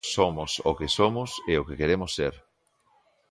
[0.15, 2.33] Somos o que somos e o que queremos ser.